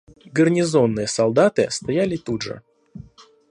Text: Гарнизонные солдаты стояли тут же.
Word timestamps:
Гарнизонные 0.33 1.05
солдаты 1.05 1.67
стояли 1.69 2.15
тут 2.17 2.41
же. 2.41 2.63